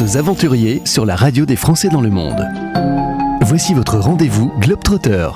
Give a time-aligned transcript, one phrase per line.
[0.00, 2.40] Aux aventuriers sur la radio des Français dans le monde.
[3.42, 5.28] Voici votre rendez-vous Globetrotter.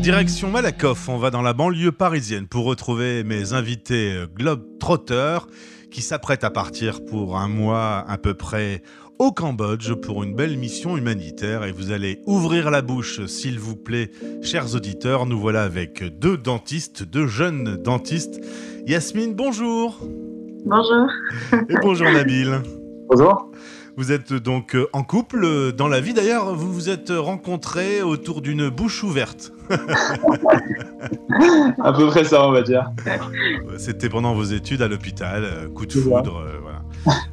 [0.00, 5.48] Direction Malakoff, on va dans la banlieue parisienne pour retrouver mes invités euh, Globetrotters
[5.90, 8.82] qui s'apprêtent à partir pour un mois à peu près
[9.18, 13.76] au Cambodge pour une belle mission humanitaire et vous allez ouvrir la bouche s'il vous
[13.76, 14.10] plaît
[14.42, 18.40] chers auditeurs nous voilà avec deux dentistes deux jeunes dentistes
[18.86, 19.98] Yasmine bonjour
[20.64, 21.06] bonjour
[21.52, 22.60] et bonjour Nabil
[23.08, 23.50] bonjour
[23.96, 26.14] vous êtes donc euh, en couple euh, dans la vie.
[26.14, 29.52] D'ailleurs, vous vous êtes rencontrés autour d'une bouche ouverte.
[31.82, 32.90] à peu près ça, on va dire.
[33.76, 36.42] C'était pendant vos études à l'hôpital, euh, coup de foudre.
[36.62, 36.80] voilà.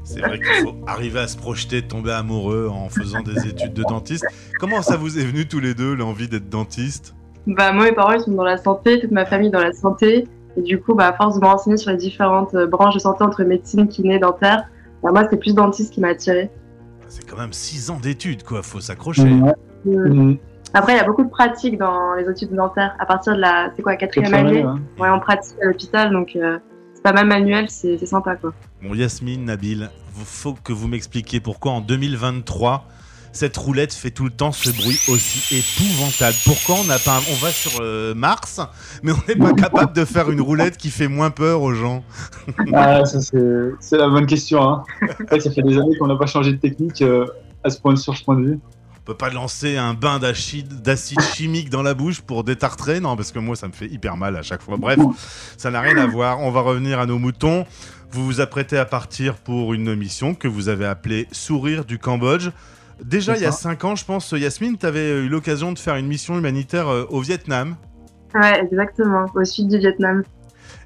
[0.03, 3.83] C'est vrai qu'il faut arriver à se projeter, tomber amoureux en faisant des études de
[3.83, 4.25] dentiste.
[4.59, 7.15] Comment ça vous est venu tous les deux, l'envie d'être dentiste?
[7.45, 10.27] Bah, Moi, mes parents ils sont dans la santé, toute ma famille dans la santé.
[10.57, 13.23] Et du coup, bah, à force de me renseigner sur les différentes branches de santé
[13.23, 14.63] entre médecine, kiné, dentaire,
[15.03, 16.49] bah, moi, c'est plus dentiste qui m'a attiré.
[17.07, 18.63] C'est quand même 6 ans d'études, quoi.
[18.63, 19.29] Faut s'accrocher.
[19.85, 20.35] Mm.
[20.73, 22.95] Après, il y a beaucoup de pratiques dans les études dentaires.
[22.99, 25.09] À partir de la, c'est quoi, quatrième année, ouais.
[25.09, 26.57] on pratique à l'hôpital, donc euh,
[26.93, 28.53] c'est pas mal manuel, c'est sympa, quoi.
[28.81, 32.83] Bon, Yasmine, Nabil, il faut que vous m'expliquiez pourquoi en 2023
[33.31, 37.35] cette roulette fait tout le temps ce bruit aussi épouvantable Pourquoi on n'a pas, on
[37.35, 38.59] va sur euh, Mars,
[39.03, 42.03] mais on n'est pas capable de faire une roulette qui fait moins peur aux gens?
[42.73, 44.61] Ah, c'est la bonne question.
[44.61, 44.83] Hein.
[45.39, 47.25] ça fait des années qu'on n'a pas changé de technique euh,
[47.63, 48.59] à ce point, sur ce point de vue.
[48.99, 53.31] On peut pas lancer un bain d'acide chimique dans la bouche pour détartrer, non, parce
[53.31, 54.77] que moi ça me fait hyper mal à chaque fois.
[54.77, 54.99] Bref,
[55.57, 56.41] ça n'a rien à voir.
[56.41, 57.65] On va revenir à nos moutons.
[58.11, 62.49] Vous vous apprêtez à partir pour une mission que vous avez appelée Sourire du Cambodge.
[63.03, 65.95] Déjà, il y a 5 ans, je pense, Yasmine, tu avais eu l'occasion de faire
[65.95, 67.75] une mission humanitaire euh, au Vietnam.
[68.33, 70.23] Ouais, exactement, au sud du Vietnam.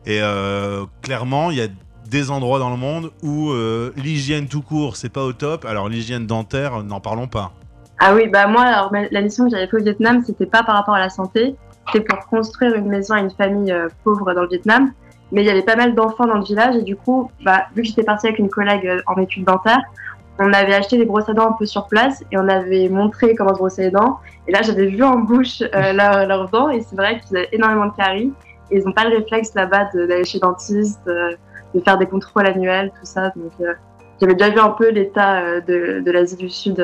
[0.06, 1.68] Et euh, clairement, il y a
[2.10, 5.66] des endroits dans le monde où euh, l'hygiène tout court, c'est pas au top.
[5.66, 7.54] Alors, l'hygiène dentaire, n'en parlons pas.
[8.00, 10.76] Ah oui, bah moi, alors, la mission que j'avais fait au Vietnam, c'était pas par
[10.76, 11.56] rapport à la santé,
[11.92, 14.92] c'était pour construire une maison à une famille pauvre dans le Vietnam.
[15.32, 17.84] Mais il y avait pas mal d'enfants dans le village et du coup, bah, vu
[17.84, 19.82] que j'étais partie avec une collègue en études dentaires,
[20.42, 23.36] on avait acheté des brosses à dents un peu sur place et on avait montré
[23.36, 24.20] comment se brosser les dents.
[24.48, 25.94] Et là, j'avais vu en bouche euh,
[26.26, 28.34] leurs dents et c'est vrai qu'ils avaient énormément de caries.
[28.72, 31.36] Et ils n'ont pas le réflexe là-bas d'aller chez le dentiste, euh,
[31.76, 33.32] de faire des contrôles annuels, tout ça.
[33.36, 33.74] Donc, euh,
[34.20, 36.78] j'avais déjà vu un peu l'état de, l'Asie du Sud,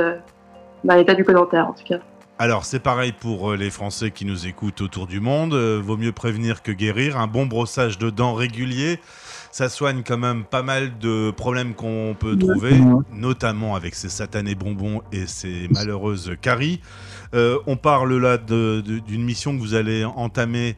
[0.83, 1.99] dans l'état du dentaire en tout cas.
[2.39, 5.53] Alors c'est pareil pour les Français qui nous écoutent autour du monde.
[5.53, 7.17] vaut mieux prévenir que guérir.
[7.17, 8.99] Un bon brossage de dents régulier,
[9.51, 12.75] ça soigne quand même pas mal de problèmes qu'on peut trouver,
[13.13, 16.81] notamment avec ces satanés bonbons et ces malheureuses caries.
[17.33, 20.75] Euh, on parle là d'une mission que vous allez entamer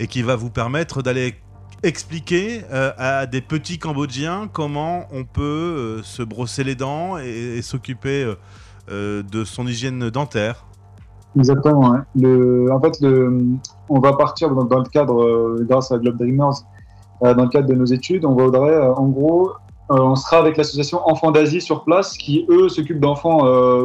[0.00, 1.34] et qui va vous permettre d'aller
[1.82, 7.60] expliquer euh, à des petits Cambodgiens comment on peut euh, se brosser les dents et,
[7.62, 8.32] s'occuper
[8.88, 10.66] de son hygiène dentaire.
[11.36, 11.94] Exactement.
[11.94, 13.06] en fait,
[13.88, 16.64] on va partir dans, dans le cadre, grâce à Globe Dreamers,
[17.22, 18.24] dans le cadre de nos études.
[18.24, 19.50] On voudrait, euh, en gros,
[19.90, 23.40] euh, on sera avec l'association Enfants d'Asie sur place, qui eux s'occupent d'enfants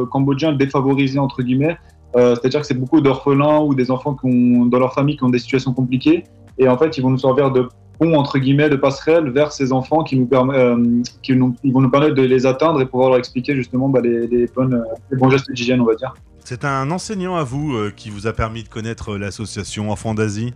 [0.06, 1.76] cambodgiens défavorisés entre guillemets.
[2.14, 5.28] C'est-à-dire que c'est beaucoup d'orphelins ou des enfants qui ont, dans leur famille qui ont
[5.28, 6.24] des situations compliquées.
[6.58, 7.68] Et en fait, ils vont nous servir de
[7.98, 11.80] pont entre guillemets de passerelle vers ces enfants qui nous permettent, qui nous, ils vont
[11.80, 15.16] nous permettre de les atteindre et pouvoir leur expliquer justement bah, les, les, bonnes, les
[15.16, 16.14] bons gestes d'hygiène, on va dire.
[16.44, 20.54] C'est un enseignant à vous qui vous a permis de connaître l'association Enfants d'Asie?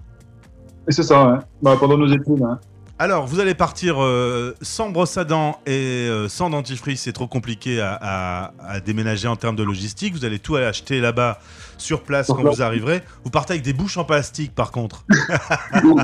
[0.88, 1.38] C'est ça, ouais.
[1.62, 2.42] bah, pendant nos études.
[2.42, 2.58] Hein.
[3.02, 7.26] Alors, vous allez partir euh, sans brosse à dents et euh, sans dentifrice, c'est trop
[7.26, 8.52] compliqué à,
[8.86, 10.14] déménager en termes de logistique.
[10.14, 11.40] Vous allez tout acheter là-bas
[11.78, 13.02] sur place quand vous arriverez.
[13.24, 15.04] Vous partez avec des bouches en plastique, par contre.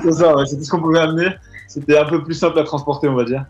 [0.02, 1.28] c'est ça, c'est tout ce qu'on pouvait amener.
[1.68, 3.44] C'était un peu plus simple à transporter, on va dire.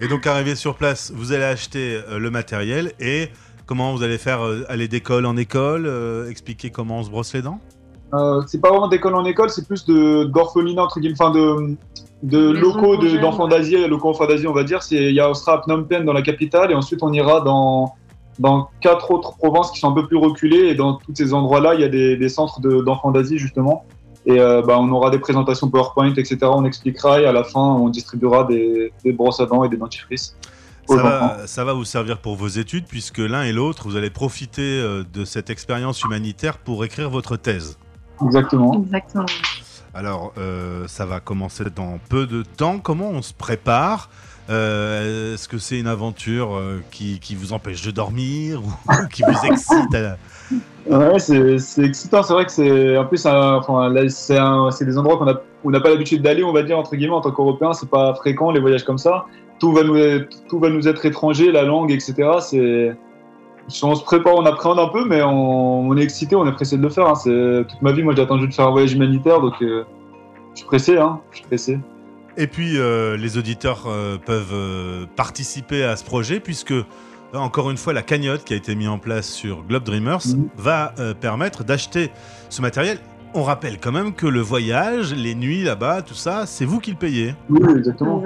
[0.00, 3.28] Et donc, arrivé sur place, vous allez acheter euh, le matériel et
[3.66, 4.38] comment vous allez faire
[4.68, 5.90] aller d'école en école,
[6.30, 7.58] expliquer comment on se brosse les dents?
[8.46, 11.74] C'est pas vraiment d'école en école, c'est plus de d'orphelinat entre guillemets, enfin de
[12.24, 14.80] de locaux d'enfants d'Asie, locaux enfants d'Asie, on va dire.
[14.90, 17.42] Il y a, on sera à Phnom Penh dans la capitale et ensuite on ira
[17.42, 17.94] dans,
[18.38, 21.74] dans quatre autres provinces qui sont un peu plus reculées et dans tous ces endroits-là,
[21.74, 23.84] il y a des, centres d'enfants d'Asie justement.
[24.24, 26.38] Et euh, bah, on aura des présentations PowerPoint, etc.
[26.44, 30.34] On expliquera et à la fin, on distribuera des, brosses à dents et des dentifrices.
[30.88, 34.10] Ça va, ça va, vous servir pour vos études puisque l'un et l'autre, vous allez
[34.10, 37.78] profiter euh, de cette expérience humanitaire pour écrire votre thèse.
[38.22, 38.82] Exactement.
[38.82, 39.26] Exactement.
[39.94, 42.78] Alors, euh, ça va commencer dans peu de temps.
[42.78, 44.10] Comment on se prépare
[44.50, 49.46] euh, Est-ce que c'est une aventure euh, qui, vous empêche de dormir ou qui vous
[49.46, 49.96] excite
[50.86, 52.24] Ouais, c'est excitant.
[52.24, 56.52] C'est vrai que c'est en plus, c'est des endroits qu'on n'a pas l'habitude d'aller, on
[56.52, 57.72] va dire entre guillemets en tant qu'Européens.
[57.72, 59.26] C'est pas fréquent les voyages comme ça.
[59.60, 59.96] tout va nous
[60.48, 62.14] tout va nous être étranger, la langue, etc.
[62.40, 62.96] C'est
[63.82, 66.82] on se prépare, on appréhende un peu, mais on, est excité, on est pressé de
[66.82, 67.08] le faire.
[67.08, 67.14] Hein.
[67.14, 69.84] C'est toute ma vie, moi j'ai attendu de faire un voyage humanitaire, donc euh,
[70.52, 71.20] je suis pressé, hein.
[71.30, 71.78] je suis pressé.
[72.36, 76.74] Et puis euh, les auditeurs euh, peuvent participer à ce projet puisque
[77.32, 80.48] encore une fois, la cagnotte qui a été mise en place sur Globe Dreamers mhm.
[80.56, 82.12] va permettre d'acheter
[82.48, 82.98] ce matériel
[83.34, 86.92] on rappelle quand même que le voyage, les nuits là-bas, tout ça, c'est vous qui
[86.92, 87.34] le payez.
[87.50, 88.22] Oui, exactement.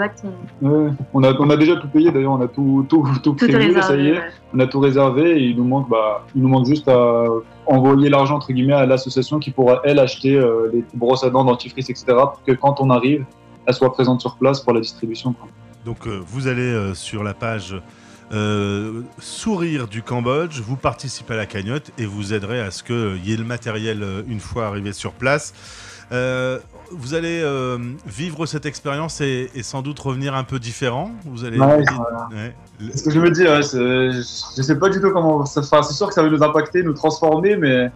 [0.63, 3.97] On, a, on a déjà tout payé d'ailleurs, on a tout, tout, tout, prévu, ça
[3.97, 4.21] y est.
[4.55, 7.25] On a tout réservé et il nous manque, bah, il nous manque juste à
[7.67, 11.45] envoyer l'argent entre guillemets à l'association qui pourra elle acheter euh, les brosses à dents,
[11.45, 12.05] dentifrice, etc.
[12.09, 13.25] pour que quand on arrive,
[13.67, 15.35] elle soit présente sur place pour la distribution.
[15.85, 17.81] Donc euh, vous allez euh, sur la page
[18.33, 23.25] euh, sourire du Cambodge, vous participez à la cagnotte et vous aiderez à ce qu'il
[23.25, 25.55] y ait le matériel euh, une fois arrivé sur place.
[26.13, 26.59] Euh,
[26.91, 27.45] vous allez
[28.07, 31.11] vivre cette expérience et, sans doute revenir un peu différent.
[31.25, 31.59] Vous allez.
[31.59, 33.45] ce que je me dis.
[33.45, 36.43] je ne sais pas du tout comment ça se C'est sûr que ça va nous
[36.43, 37.91] impacter, nous transformer, mais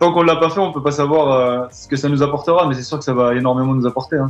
[0.00, 2.20] tant qu'on ne l'a pas fait, on ne peut pas savoir ce que ça nous
[2.20, 2.66] apportera.
[2.66, 4.16] Mais c'est sûr que ça va énormément nous apporter.
[4.16, 4.26] Hein,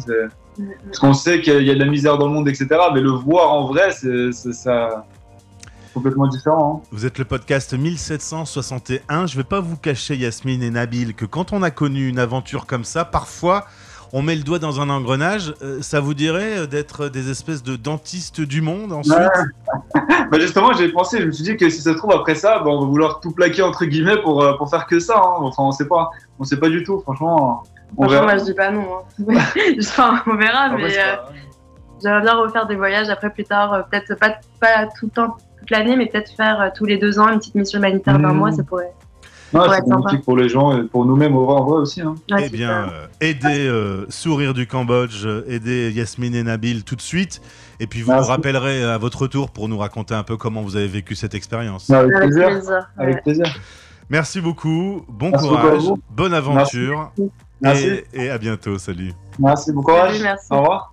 [0.85, 2.69] parce qu'on sait qu'il y a de la misère dans le monde, etc.
[2.93, 5.07] Mais le voir en vrai, c'est ça
[5.93, 6.83] complètement différent.
[6.83, 6.89] Hein.
[6.93, 9.27] Vous êtes le podcast 1761.
[9.27, 12.19] Je ne vais pas vous cacher, Yasmine et Nabil, que quand on a connu une
[12.19, 13.67] aventure comme ça, parfois
[14.15, 15.55] on met le doigt dans un engrenage.
[15.63, 19.17] Euh, ça vous dirait d'être des espèces de dentistes du monde ensuite?
[20.31, 22.59] Bah Justement, j'ai pensé, je me suis dit que si ça se trouve après ça,
[22.61, 25.17] bah, on va vouloir tout plaquer entre guillemets pour, euh, pour faire que ça.
[25.17, 25.37] Hein.
[25.41, 27.63] Enfin, on sait pas, on sait pas du tout, franchement.
[27.97, 28.87] On franchement, moi je dis pas non.
[29.29, 29.35] Hein.
[29.79, 31.17] enfin, on verra, mais euh,
[32.03, 35.37] j'aimerais bien refaire des voyages après plus tard, peut-être pas, pas tout le temps
[35.73, 38.37] l'année, mais peut-être faire euh, tous les deux ans une petite mission humanitaire d'un mmh.
[38.37, 38.93] mois, ça pourrait.
[39.53, 42.01] c'est bénéfique pour les gens et pour nous-mêmes au vrai aussi.
[42.01, 42.15] Hein.
[42.39, 47.43] eh bien, euh, aidez euh, Sourire du Cambodge, aidez Yasmine et Nabil tout de suite.
[47.81, 50.77] Et puis vous nous rappellerez à votre retour pour nous raconter un peu comment vous
[50.77, 51.91] avez vécu cette expérience.
[51.91, 52.49] Avec, plaisir.
[52.97, 53.47] Avec plaisir.
[54.09, 57.11] Merci beaucoup, bon courage, bonne aventure.
[57.63, 58.03] Merci.
[58.13, 59.13] Et, à bientôt, salut.
[59.39, 60.21] Merci, bon courage.
[60.51, 60.93] Au revoir.